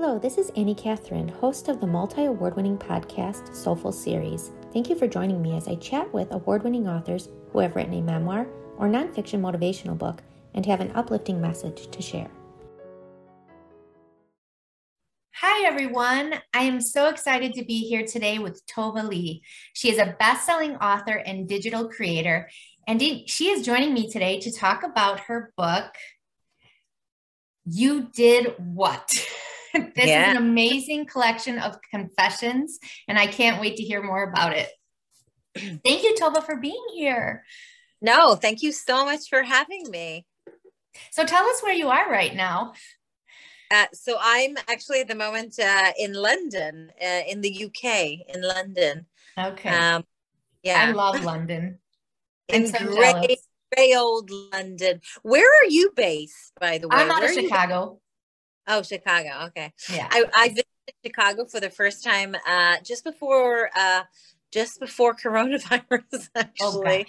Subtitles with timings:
[0.00, 4.52] Hello, this is Annie Catherine, host of the multi award winning podcast Soulful Series.
[4.72, 7.94] Thank you for joining me as I chat with award winning authors who have written
[7.94, 10.22] a memoir or nonfiction motivational book
[10.54, 12.30] and have an uplifting message to share.
[15.34, 16.34] Hi, everyone.
[16.54, 19.42] I am so excited to be here today with Tova Leigh.
[19.72, 22.48] She is a best selling author and digital creator,
[22.86, 25.92] and she is joining me today to talk about her book,
[27.64, 29.28] You Did What?
[29.94, 30.30] this yeah.
[30.30, 34.68] is an amazing collection of confessions, and I can't wait to hear more about it.
[35.84, 37.44] Thank you, Tova, for being here.
[38.00, 40.24] No, thank you so much for having me.
[41.10, 42.74] So tell us where you are right now.
[43.70, 48.42] Uh, so I'm actually at the moment uh, in London, uh, in the UK, in
[48.42, 49.06] London.
[49.38, 49.68] Okay.
[49.68, 50.04] Um,
[50.62, 51.78] yeah, I love London.
[52.48, 53.36] in so gray,
[53.74, 55.00] gray old London.
[55.22, 56.96] Where are you based, by the way?
[56.96, 58.00] I'm out of Chicago.
[58.68, 59.46] Oh, Chicago.
[59.46, 59.72] Okay.
[59.92, 60.08] Yeah.
[60.10, 60.64] I, I visited
[61.04, 64.02] Chicago for the first time uh, just before uh,
[64.52, 66.28] just before coronavirus.
[66.36, 66.86] Actually.
[66.86, 67.06] Okay.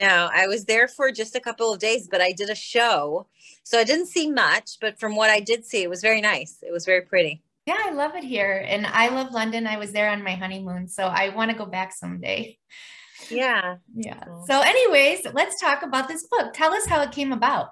[0.00, 3.28] No, I was there for just a couple of days, but I did a show.
[3.62, 6.58] So I didn't see much, but from what I did see, it was very nice.
[6.62, 7.42] It was very pretty.
[7.66, 8.64] Yeah, I love it here.
[8.66, 9.68] And I love London.
[9.68, 10.88] I was there on my honeymoon.
[10.88, 12.58] So I want to go back someday.
[13.30, 13.76] Yeah.
[13.94, 14.24] Yeah.
[14.46, 16.52] So, anyways, let's talk about this book.
[16.52, 17.68] Tell us how it came about.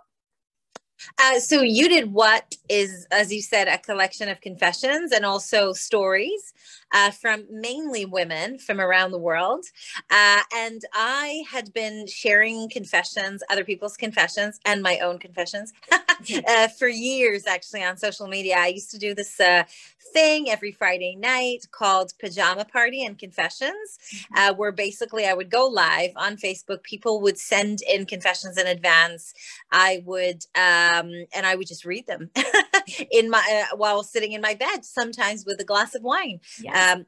[1.22, 5.72] Uh, so you did what is, as you said, a collection of confessions and also
[5.72, 6.52] stories
[6.92, 9.64] uh, from mainly women from around the world.
[10.10, 15.72] Uh, and I had been sharing confessions, other people's confessions, and my own confessions
[16.48, 18.56] uh, for years, actually, on social media.
[18.58, 19.64] I used to do this uh,
[20.12, 24.34] thing every Friday night called Pajama Party and Confessions, mm-hmm.
[24.36, 26.82] uh, where basically I would go live on Facebook.
[26.82, 29.32] People would send in confessions in advance.
[29.70, 30.44] I would,
[30.90, 32.30] um, and I would just read them
[33.10, 36.40] in my uh, while sitting in my bed, sometimes with a glass of wine.
[36.60, 36.96] Yes.
[36.96, 37.06] Um,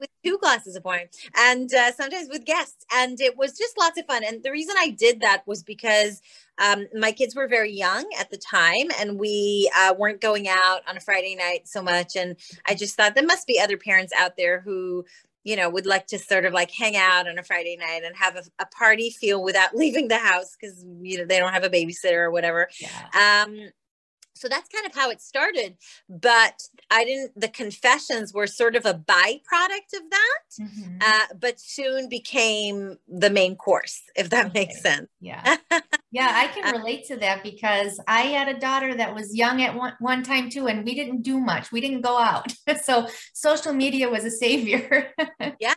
[0.00, 3.98] with two glasses of wine and uh, sometimes with guests and it was just lots
[3.98, 6.22] of fun and the reason i did that was because
[6.58, 10.82] um, my kids were very young at the time and we uh, weren't going out
[10.88, 12.36] on a friday night so much and
[12.66, 15.04] i just thought there must be other parents out there who
[15.48, 18.14] you know would like to sort of like hang out on a friday night and
[18.14, 21.64] have a, a party feel without leaving the house because you know they don't have
[21.64, 23.44] a babysitter or whatever yeah.
[23.46, 23.70] um,
[24.38, 25.76] so that's kind of how it started
[26.08, 30.98] but i didn't the confessions were sort of a byproduct of that mm-hmm.
[31.00, 34.60] uh, but soon became the main course if that okay.
[34.60, 35.08] makes sense.
[35.20, 35.56] Yeah.
[36.10, 39.60] Yeah i can uh, relate to that because i had a daughter that was young
[39.60, 41.70] at one, one time too and we didn't do much.
[41.70, 42.52] We didn't go out.
[42.82, 45.12] So social media was a savior.
[45.60, 45.74] Yeah,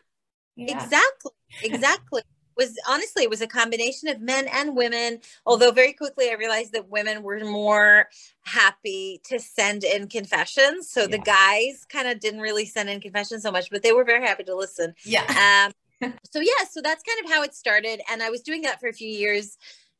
[0.55, 0.75] yeah.
[0.75, 1.31] exactly
[1.63, 2.21] exactly
[2.57, 6.73] was honestly it was a combination of men and women although very quickly i realized
[6.73, 8.07] that women were more
[8.43, 10.89] happy to send in confessions.
[10.89, 11.07] So yeah.
[11.07, 14.25] the guys kind of didn't really send in confessions so much but they were very
[14.25, 14.93] happy to listen.
[15.03, 15.71] Yeah.
[16.01, 18.01] Um, so yeah so that's kind of how it started.
[18.11, 19.57] And i was doing that for a few years.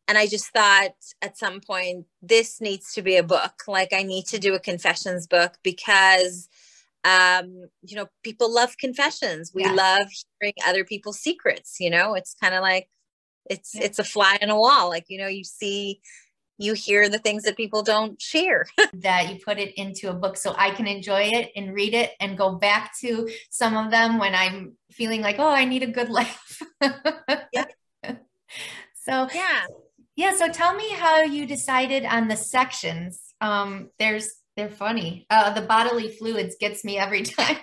[0.07, 3.63] And i just thought at some point this needs to be a book.
[3.67, 6.49] Like i need to do a confessions book because
[7.03, 9.51] um you know people love confessions.
[9.53, 10.07] We love
[10.39, 12.13] hearing other people's secrets you know?
[12.13, 12.89] It's kind of like
[13.49, 13.83] it's yeah.
[13.85, 14.89] it's a fly on a wall.
[14.89, 16.01] Like you know you see
[16.57, 18.67] you hear the things that people don't share.
[18.93, 22.11] That you put it into a book so i can enjoy it and read it
[22.19, 25.87] and go back to some of them when i'm feeling like oh i need a
[25.87, 26.61] good laugh
[27.53, 27.65] yeah.
[28.93, 29.65] So yeah.
[30.15, 33.19] yeah so tell me how you decided on the sections.
[33.41, 35.25] Um there's they're funny.
[35.29, 37.57] Uh, the bodily fluids gets me every time.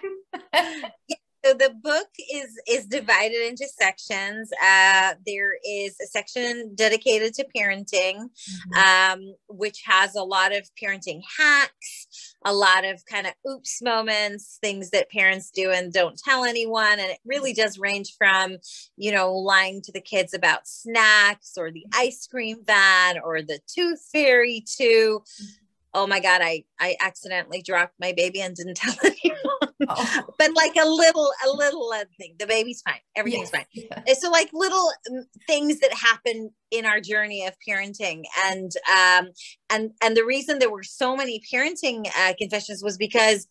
[0.54, 4.50] yeah, so the book is is divided into sections.
[4.62, 8.28] Uh, there is a section dedicated to parenting,
[8.74, 9.20] mm-hmm.
[9.20, 14.58] um, which has a lot of parenting hacks, a lot of kind of oops moments,
[14.60, 18.56] things that parents do and don't tell anyone, and it really does range from,
[18.96, 23.60] you know, lying to the kids about snacks or the ice cream van or the
[23.68, 25.22] tooth fairy to.
[25.94, 30.24] Oh my god i i accidentally dropped my baby and didn't tell anyone oh.
[30.38, 33.64] but like a little a little uh, thing the baby's fine everything's yes.
[33.74, 34.14] fine yeah.
[34.14, 39.28] so like little um, things that happen in our journey of parenting and um
[39.70, 43.46] and and the reason there were so many parenting uh, confessions was because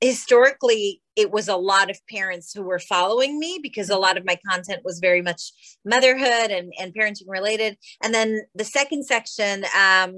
[0.00, 4.24] historically it was a lot of parents who were following me because a lot of
[4.24, 5.52] my content was very much
[5.84, 10.14] motherhood and, and parenting related and then the second section um,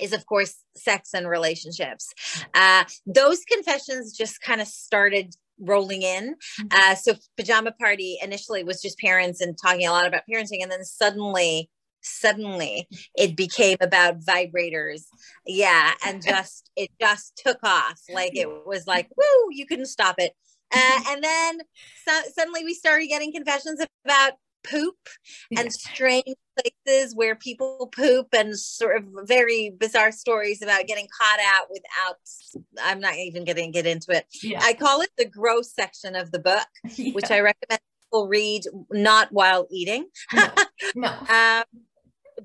[0.00, 2.12] is of course sex and relationships.
[2.54, 6.34] Uh, those confessions just kind of started rolling in.
[6.60, 6.66] Mm-hmm.
[6.70, 10.70] uh, so pajama party initially was just parents and talking a lot about parenting and
[10.70, 11.70] then suddenly
[12.02, 15.04] suddenly it became about vibrators.
[15.46, 18.00] Yeah and just it just took off.
[18.12, 20.32] Like it was like woo you couldn't stop it.
[20.74, 21.58] Uh, and then
[22.06, 24.34] so, suddenly we started getting confessions about
[24.68, 24.96] poop
[25.56, 31.40] and strange places where people poop and sort of very bizarre stories about getting caught
[31.40, 32.16] out without
[32.82, 34.60] i'm not even going to get into it yeah.
[34.62, 36.66] i call it the gross section of the book
[36.96, 37.12] yeah.
[37.12, 40.48] which i recommend people read not while eating no,
[40.94, 41.08] no.
[41.08, 41.64] um,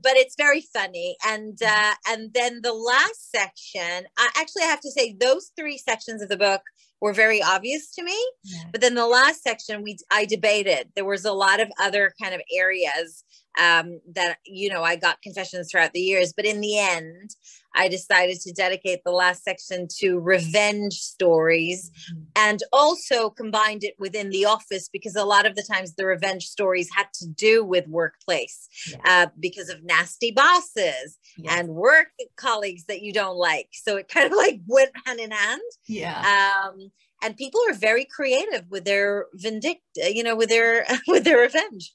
[0.02, 4.82] but it's very funny and uh, and then the last section I, actually i have
[4.82, 6.62] to say those three sections of the book
[7.02, 8.18] were very obvious to me.
[8.44, 8.64] Yeah.
[8.72, 10.90] But then the last section, we I debated.
[10.96, 13.24] There was a lot of other kind of areas
[13.60, 17.36] um, that you know I got confessions throughout the years, but in the end,
[17.76, 22.24] I decided to dedicate the last section to revenge stories, mm-hmm.
[22.36, 26.46] and also combined it within the office because a lot of the times the revenge
[26.46, 28.98] stories had to do with workplace yeah.
[29.06, 31.18] uh, because of nasty bosses
[31.48, 33.70] and work colleagues that you don't like.
[33.72, 35.62] So it kind of like went hand in hand.
[35.88, 36.64] Yeah.
[36.70, 36.92] Um,
[37.22, 41.92] and people are very creative with their vindict you know with their with their revenge.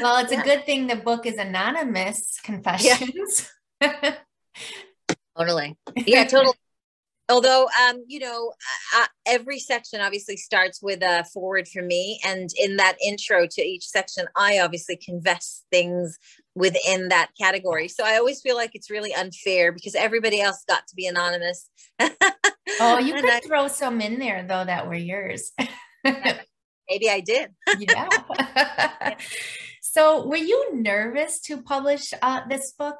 [0.00, 0.40] Well it's yeah.
[0.40, 3.50] a good thing the book is anonymous confessions.
[3.82, 4.14] Yeah.
[5.36, 5.76] totally.
[6.06, 6.54] Yeah totally
[7.28, 8.52] although um you know
[8.96, 13.62] uh, every section obviously starts with a forward for me and in that intro to
[13.62, 16.18] each section i obviously confess things
[16.54, 17.88] within that category.
[17.88, 21.68] So i always feel like it's really unfair because everybody else got to be anonymous
[22.80, 25.52] oh you could I, throw some in there though that were yours
[26.04, 29.16] maybe i did yeah
[29.80, 32.96] so were you nervous to publish uh, this book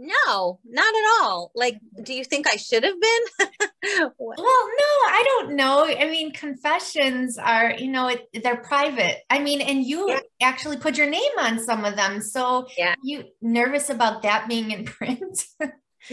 [0.00, 1.50] no, not at all.
[1.56, 3.48] Like, do you think I should have been?
[4.16, 5.86] well, no, I don't know.
[5.86, 9.18] I mean, confessions are, you know, it, they're private.
[9.28, 10.20] I mean, and you yeah.
[10.40, 12.20] actually put your name on some of them.
[12.20, 12.94] So, yeah.
[13.02, 15.44] you nervous about that being in print?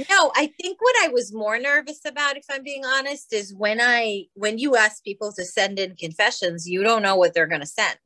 [0.10, 3.80] No, I think what I was more nervous about, if I'm being honest, is when
[3.82, 7.62] I when you ask people to send in confessions, you don't know what they're going
[7.62, 7.98] to send.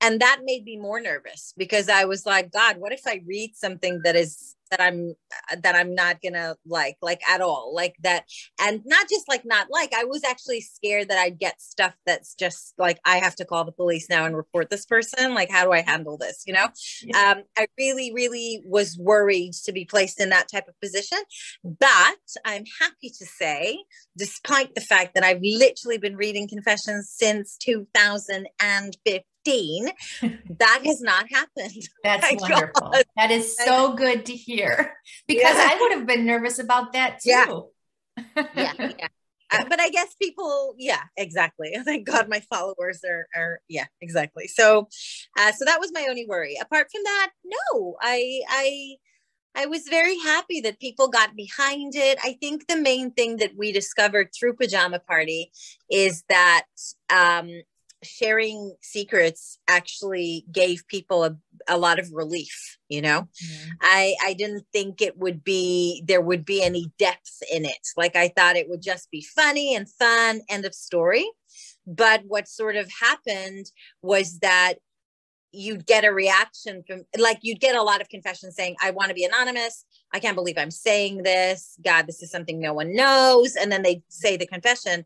[0.00, 3.56] And that made me more nervous because i was like god what if i read
[3.56, 5.14] something that is that i'm
[5.62, 8.24] that i'm not gonna like like at all like that
[8.60, 12.34] and not just like not like i was actually scared that i'd get stuff that's
[12.34, 15.64] just like i have to call the police now and report this person like how
[15.64, 16.68] do i handle this you know
[17.02, 17.34] yeah.
[17.36, 21.18] um i really really was worried to be placed in that type of position
[21.64, 23.78] but i'm happy to say
[24.16, 29.22] despite the fact that i've literally been reading confessions since 2015
[30.58, 31.82] that has not happened.
[32.04, 32.90] That's wonderful.
[32.90, 33.04] God.
[33.16, 34.94] That is so good to hear
[35.28, 35.70] because yeah.
[35.72, 37.30] I would have been nervous about that too.
[37.30, 37.60] Yeah.
[38.36, 39.08] yeah, yeah.
[39.52, 41.72] Uh, but I guess people, yeah, exactly.
[41.84, 44.48] Thank God my followers are, are yeah, exactly.
[44.48, 44.88] So,
[45.38, 46.56] uh, so that was my only worry.
[46.60, 48.96] Apart from that, no, I, I,
[49.54, 52.18] I was very happy that people got behind it.
[52.24, 55.52] I think the main thing that we discovered through Pajama Party
[55.88, 56.66] is that
[57.08, 57.62] um,
[58.06, 61.36] sharing secrets actually gave people a,
[61.68, 63.22] a lot of relief you know?
[63.22, 63.70] Mm-hmm.
[63.80, 67.88] i i didn't think it would be there would be any depth in it.
[67.96, 71.28] Like i thought it would just be funny and fun end of story.
[71.86, 73.70] But what sort of happened
[74.02, 74.74] was that
[75.52, 79.08] you'd get a reaction from like you'd get a lot of confessions saying i want
[79.08, 79.84] to be anonymous.
[80.12, 81.76] I can't believe i'm saying this.
[81.84, 83.56] God this is something no one knows.
[83.56, 85.04] And then they say the confession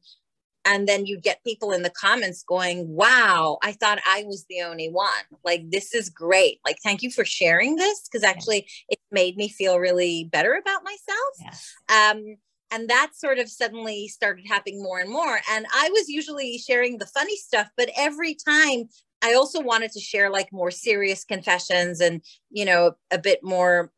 [0.65, 4.61] and then you get people in the comments going wow i thought i was the
[4.63, 5.09] only one.
[5.45, 6.59] Like this is great.
[6.65, 10.85] Like thank you for sharing this because actually it made me feel really better about
[10.85, 11.35] myself.
[11.41, 11.75] Yes.
[11.89, 12.37] um
[12.73, 15.41] and that sort of suddenly started happening more and more.
[15.51, 18.89] And i was usually sharing the funny stuff but every time
[19.23, 23.93] i also wanted to share like more serious confessions and you know a bit more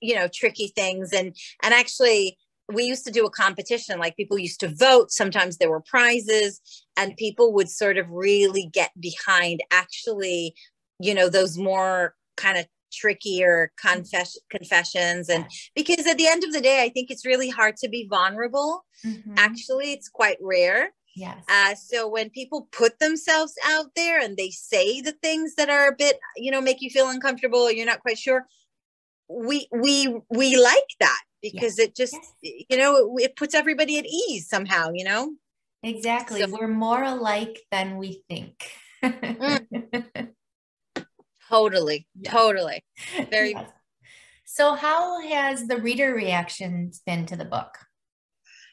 [0.00, 1.12] you know tricky things.
[1.12, 2.38] And and actually
[2.72, 6.60] we used to do a competition like people used to vote sometimes there were prizes
[6.96, 10.54] and people would sort of really get behind actually
[10.98, 16.52] you know those more kind of trickier confess- confessions and because at the end of
[16.52, 18.84] the day i think it's really hard to be vulnerable.
[19.04, 19.34] Mm-hmm.
[19.36, 20.92] actually it's quite rare.
[21.14, 21.44] Yes.
[21.48, 25.88] Uh, so when people put themselves out there and they say the things that are
[25.88, 28.46] a bit you know make you feel uncomfortable or you're not quite sure
[29.28, 32.64] we we we like that because it just yes.
[32.68, 35.32] you know it, it, puts everybody at ease somehow you know
[35.82, 38.70] exactly so, we're more alike than we think
[39.02, 40.28] mm.
[41.48, 42.30] totally yeah.
[42.30, 42.82] totally
[43.30, 43.70] very yes.
[44.44, 47.78] so how has the reader reactions been to the book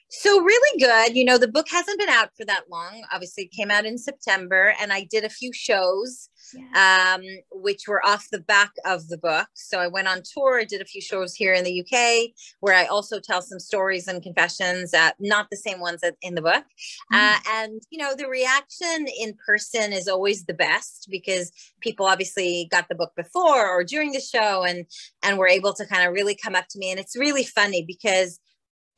[0.10, 1.16] So really good.
[1.16, 3.04] You know, the book hasn't been out for that long.
[3.12, 7.16] Obviously, it came out in September, and I did a few shows, yeah.
[7.16, 9.48] um, which were off the back of the book.
[9.56, 10.60] So I went on tour.
[10.60, 14.08] I did a few shows here in the UK, where I also tell some stories
[14.08, 16.66] and confessions, uh, not the same ones in the book.
[17.12, 17.16] Mm-hmm.
[17.16, 22.68] Uh, and you know, the reaction in person is always the best because people obviously
[22.72, 24.86] got the book before or during the show, and
[25.24, 26.92] and were able to kind of really come up to me.
[26.92, 28.40] And it's really funny because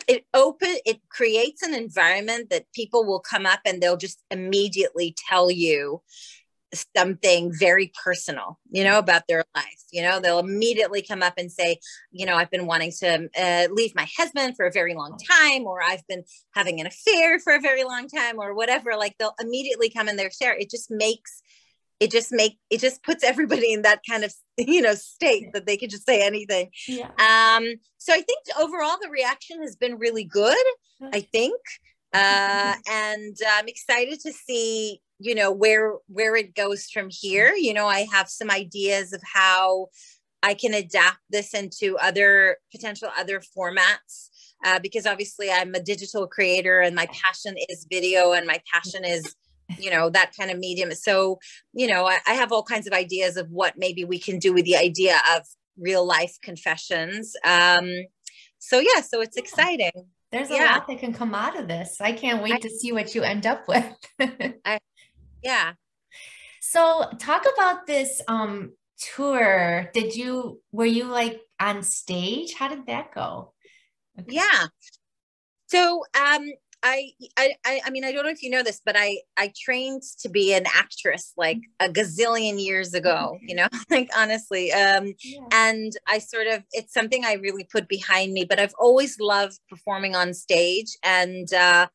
[0.08, 5.16] it open it creates an environment that people will come up and they'll just immediately
[5.30, 6.02] tell you
[6.96, 10.20] something very personal you know about their life you know?
[10.20, 11.80] They'll immediately come up and say
[12.12, 15.66] you know i've been wanting to uh, leave my husband for a very long time
[15.66, 16.24] or i've been
[16.54, 20.18] having an affair for a very long time or whatever like they'll immediately come in
[20.18, 20.56] their share.
[20.58, 21.42] It just makes
[22.00, 25.66] it just make it just puts everybody in that kind of you know state that
[25.66, 26.70] they can just say anything.
[26.88, 27.08] Yeah.
[27.18, 27.66] um
[27.98, 30.58] so i think overall the reaction has been really good
[31.13, 31.60] i think.
[32.13, 37.54] Uh and i'm excited to see you know where where it goes from here.
[37.56, 39.88] You know i have some ideas of how
[40.44, 44.30] i can adapt this into other potential other formats.
[44.66, 49.06] Uh, because obviously i'm a digital creator and my passion is video and my passion
[49.06, 49.36] is
[49.80, 50.92] you know that kind of medium.
[50.94, 51.40] So
[51.74, 54.54] you know I, I, have all kinds of ideas of what maybe we can do
[54.54, 55.44] with the idea of
[55.78, 57.36] real life confessions.
[57.44, 57.90] Um
[58.60, 59.92] so yeah so it's exciting.
[60.32, 60.74] There's a yeah.
[60.74, 62.02] lot that can come out of this.
[62.02, 63.86] I can't wait I, to see what you end up with.
[64.66, 64.80] I,
[65.42, 65.74] yeah.
[66.62, 68.74] So talk about this um
[69.16, 69.90] tour.
[69.94, 72.54] Did you were you like on stage?
[72.54, 73.54] How did that go?
[74.20, 74.36] Okay.
[74.36, 74.68] yeah.
[75.68, 76.50] So um
[76.84, 80.04] I, I I mean I don't know if you know this, but I I trained
[80.22, 83.38] to be an actress like a gazillion years ago.
[83.42, 85.40] You know, like honestly, um, yeah.
[85.52, 88.46] and I sort of it's something I really put behind me.
[88.46, 91.88] But I've always loved performing on stage, and uh,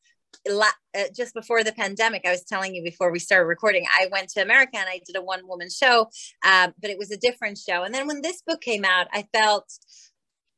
[0.47, 4.29] uh, just before the pandemic, I was telling you before we started recording, I went
[4.29, 6.09] to America and I did a one woman show,
[6.43, 7.83] uh, but it was a different show.
[7.83, 9.65] And then when this book came out, I felt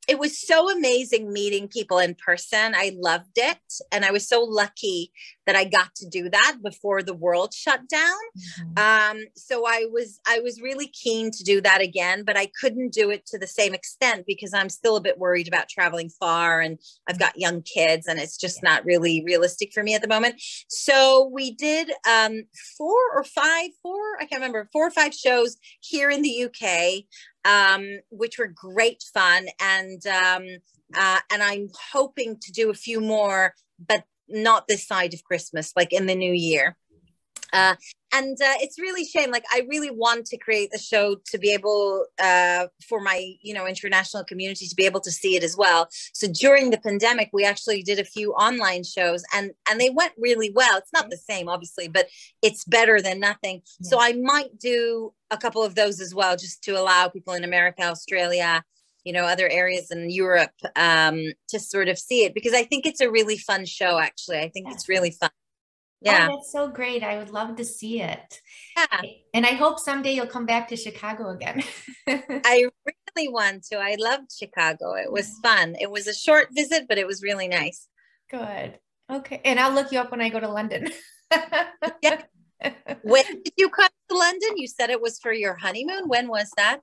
[0.07, 2.73] it was so amazing meeting people in person.
[2.75, 3.57] I loved it.
[3.91, 5.11] And I was so lucky
[5.45, 8.19] that I got to do that before the world shut down.
[8.59, 9.17] Mm-hmm.
[9.17, 12.93] Um, so I was I was really keen to do that again, but I couldn't
[12.93, 16.61] do it to the same extent because I'm still a bit worried about traveling far
[16.61, 18.69] and I've got young kids and it's just yeah.
[18.69, 20.41] not really realistic for me at the moment.
[20.67, 22.43] So we did um,
[22.77, 27.05] four or five, four, I can't remember, four or five shows here in the UK
[27.45, 29.47] um, which were great fun.
[29.61, 30.45] And um,
[30.93, 35.71] uh, and I'm hoping to do a few more, but not this side of Christmas,
[35.75, 36.77] like in the new year.
[37.55, 37.75] Uh,
[38.13, 39.31] and uh, it's really shame.
[39.31, 43.53] Like i really want to create the show to be able uh, for my you
[43.53, 45.87] know international community to be able to see it as well.
[46.13, 50.13] So during the pandemic we actually did a few online shows and and they went
[50.17, 50.77] really well.
[50.77, 52.07] It's not the same obviously but
[52.41, 53.61] it's better than nothing.
[53.79, 53.89] Yeah.
[53.89, 57.43] so i might do a couple of those as well just to allow people in
[57.43, 58.63] america australia
[59.03, 62.85] you know other areas in europe um, to sort of see it because i think
[62.85, 64.39] it's a really fun show actually.
[64.39, 64.73] I think yeah.
[64.73, 65.29] it's really fun
[66.05, 66.27] yeah.
[66.29, 67.03] Oh, that's so great.
[67.03, 68.39] I would love to see it.
[68.77, 69.01] Yeah.
[69.33, 71.63] And I hope someday you'll come back to Chicago again.
[72.07, 73.77] I really want to.
[73.77, 74.93] I loved Chicago.
[74.93, 75.75] It was fun.
[75.79, 77.87] It was a short visit, but it was really nice.
[78.29, 78.77] Good.
[79.11, 79.41] Okay.
[79.43, 80.89] And I'll look you up when I go to London.
[82.01, 82.21] yeah.
[83.03, 84.57] When did you come to London?
[84.57, 86.07] You said it was for your honeymoon.
[86.07, 86.79] When was that?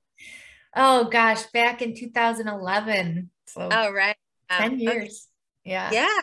[0.75, 3.29] Oh gosh, back in 2011.
[3.47, 4.15] So oh right.
[4.49, 5.27] 10 years.
[5.65, 5.71] Okay.
[5.71, 5.89] Yeah.
[5.91, 6.19] Yeah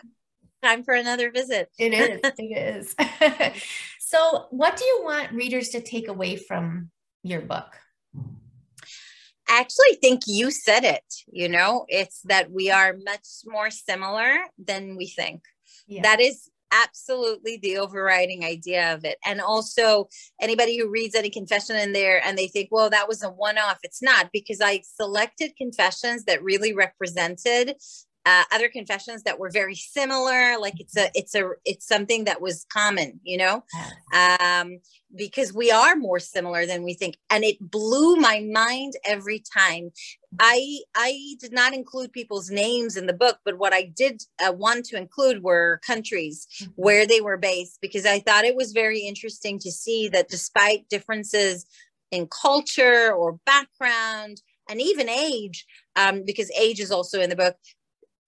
[0.61, 1.69] time for another visit.
[1.77, 2.19] It is.
[2.37, 3.63] it is.
[3.99, 6.91] so, what do you want readers to take away from
[7.23, 7.75] your book?
[9.49, 11.03] I actually think you said it.
[11.31, 15.41] You know, it's that we are much more similar than we think.
[15.87, 16.03] Yeah.
[16.03, 19.17] That is absolutely the overriding idea of it.
[19.25, 20.07] And also,
[20.41, 23.57] anybody who reads any confession in there and they think, well, that was a one
[23.57, 27.75] off, it's not because I selected confessions that really represented
[28.25, 32.41] uh, other confessions that were very similar like it's a it's a it's something that
[32.41, 33.63] was common you know?
[34.17, 34.79] Um
[35.13, 39.91] because we are more similar than we think and it blew my mind every time.
[40.39, 44.53] I i did not include people's names in the book but what i did uh,
[44.53, 46.71] want to include were countries mm-hmm.
[46.75, 50.87] where they were based because i thought it was very interesting to see that despite
[50.87, 51.65] differences
[52.11, 57.55] in culture or background and even age um, because age is also in the book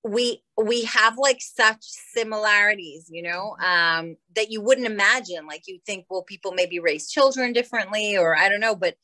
[0.04, 5.80] we we have like such similarities you know um that you wouldn't imagine like you
[5.86, 8.96] think well people maybe raise children differently or i don't know but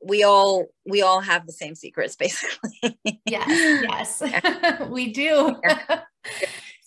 [0.00, 5.56] we all we all have the same secrets basically yes yes we do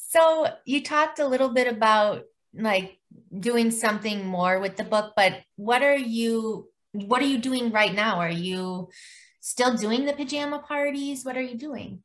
[0.09, 2.23] So you talked a little bit about
[2.53, 2.97] like
[3.37, 7.93] doing something more with the book, but what are you what are you doing right
[7.93, 8.17] now?
[8.17, 8.89] Are you
[9.39, 11.23] still doing the pajama parties?
[11.23, 12.01] What are you doing?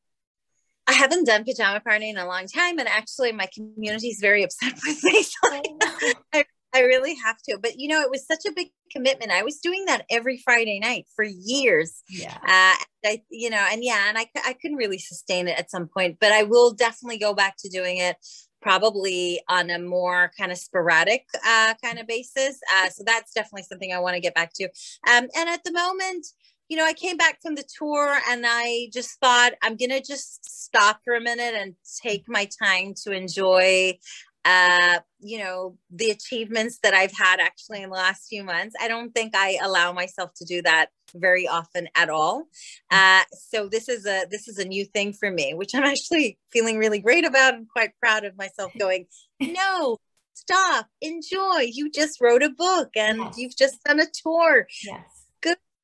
[0.86, 4.42] I haven't done pajama party in a long time, and actually, my community is very
[4.42, 5.22] upset with me.
[5.22, 5.38] So
[6.32, 7.58] I, I really have to.
[7.60, 9.32] But you know, it was such a big commitment.
[9.32, 12.02] I was doing that every Friday night for years.
[12.08, 12.36] Yeah.
[12.36, 12.76] Uh,
[13.06, 16.18] I, you know, and yeah, and I, I couldn't really sustain it at some point,
[16.20, 18.16] but I will definitely go back to doing it
[18.64, 22.58] probably on a more kind of sporadic uh, kind of basis.
[22.74, 24.64] Uh, so that's definitely something I want to get back to.
[24.64, 26.26] Um, and at the moment,
[26.68, 30.00] you know, I came back from the tour and I just thought I'm going to
[30.00, 33.98] just stop for a minute and take my time to enjoy
[34.44, 38.74] uh, you know, the achievements that I've had actually in the last few months.
[38.78, 42.44] I don't think I allow myself to do that very often at all.
[42.90, 46.38] Uh, so this is a this is a new thing for me, which I'm actually
[46.52, 48.72] feeling really great about and quite proud of myself.
[48.78, 49.06] Going,
[49.40, 49.96] no,
[50.34, 51.68] stop, enjoy.
[51.72, 53.38] You just wrote a book and yes.
[53.38, 54.66] you've just done a tour.
[54.84, 55.23] Yes,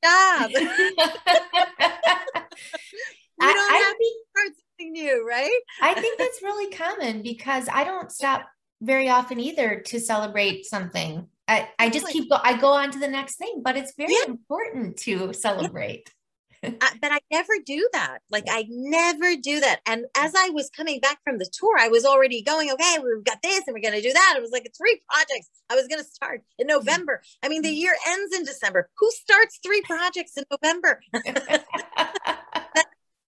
[0.05, 0.51] job.
[0.51, 0.77] you don't
[3.41, 4.21] I, have I
[4.81, 5.61] something new, right?
[5.83, 8.47] I think that's really common because I don't stop
[8.81, 11.27] very often either to celebrate something.
[11.47, 14.13] I, I just keep go I go on to the next thing, but it's very
[14.13, 14.31] yeah.
[14.31, 16.11] important to celebrate.
[16.63, 18.19] Uh, but I never do that.
[18.31, 19.81] Like I never do that.
[19.87, 23.25] And as I was coming back from the tour, I was already going, okay, we've
[23.25, 24.35] got this and we're going to do that.
[24.37, 26.77] It was like three projects I was going to start in mm-hmm.
[26.77, 27.23] November.
[27.43, 27.77] I mean, the mm-hmm.
[27.77, 28.89] year ends in December.
[28.99, 31.01] Who starts three projects in November?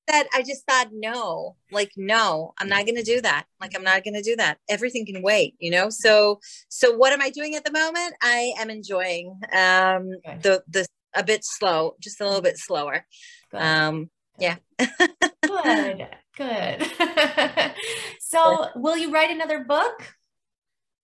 [0.08, 3.46] that I just thought, no, like, no, I'm not going to do that.
[3.60, 4.58] Like, I'm not going to do that.
[4.68, 5.90] Everything can wait, you know?
[5.90, 8.14] So, so what am I doing at the moment?
[8.20, 10.10] I am enjoying, um,
[10.42, 13.06] the, the, a bit slow, just a little bit slower.
[13.50, 13.60] Good.
[13.60, 14.56] Um, yeah.
[14.78, 16.08] good.
[16.34, 16.90] Good.
[18.20, 20.14] so will you write another book?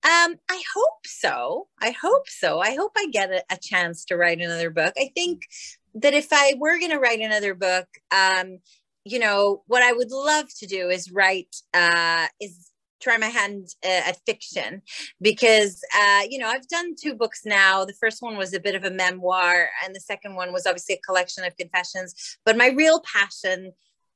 [0.03, 1.69] Um, I hope so.
[1.81, 2.61] I hope so.
[2.61, 4.95] I hope I get a, a chance to write another book.
[4.97, 5.43] I think
[5.95, 8.61] that if I were going to write another book, um,
[9.05, 13.69] you know, what I would love to do is write, uh, is try my hand
[13.85, 14.83] at fiction
[15.21, 17.85] because, uh, you know, I've done two books now.
[17.85, 20.97] The first one was a bit of a memoir, and the second one was obviously
[20.97, 22.39] a collection of confessions.
[22.45, 23.73] But my real passion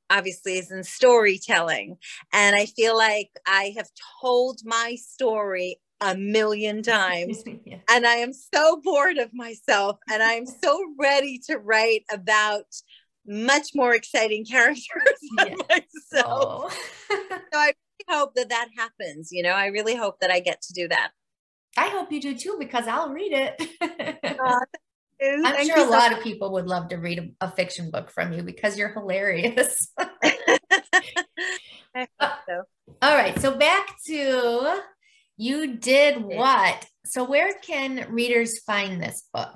[0.09, 1.97] obviously is in storytelling.
[2.31, 3.89] And I feel like I have
[4.21, 7.43] told my story a million times.
[7.65, 7.77] yeah.
[7.89, 9.97] And I am so bored of myself.
[10.09, 12.65] And I'm so ready to write about
[13.25, 15.55] much more exciting characters than yeah.
[15.69, 15.83] myself.
[16.13, 16.69] Oh.
[17.09, 17.73] so I
[18.09, 19.29] hope that that happens.
[19.31, 21.11] You know, I really hope that I get to do that.
[21.77, 23.61] I hope you do too, because I'll read it.
[23.81, 24.59] uh,
[25.23, 26.19] I'm Thank sure a so lot much.
[26.19, 29.91] of people would love to read a, a, fiction book from you because you're hilarious.
[31.95, 32.63] so.
[33.01, 33.39] All right.
[33.39, 34.81] So back to
[35.37, 36.85] you did what?
[37.05, 39.55] So where can readers find this book?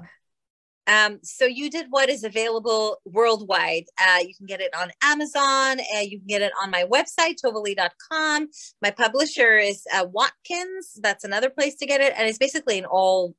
[0.87, 3.83] Um, so you did what is available worldwide.
[4.01, 5.79] Uh, you can get it on Amazon.
[5.95, 8.47] Uh, you can get it on my website, tovaleigh.com.
[8.81, 10.97] My publisher is uh, Watkins.
[11.01, 12.13] That's another place to get it.
[12.17, 13.35] And it's basically in all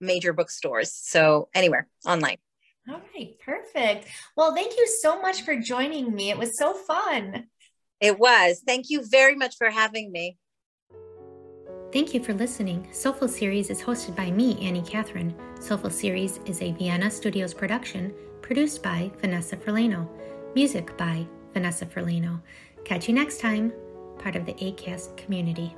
[0.00, 0.92] major bookstores.
[0.92, 2.38] So anywhere online.
[2.88, 4.08] All right, perfect.
[4.36, 6.30] Well, thank you so much for joining me.
[6.30, 7.44] It was so fun.
[8.00, 8.62] It was.
[8.66, 10.36] Thank you very much for having me.
[11.92, 12.88] Thank you for listening.
[12.90, 15.34] Soulful Series is hosted by me, Annie Catherine.
[15.60, 20.08] Soulful Series is a Vienna Studios production produced by Vanessa Ferlano.
[20.54, 22.40] Music by Vanessa Ferlano.
[22.86, 23.74] Catch you next time,
[24.18, 25.76] part of the ACAST community.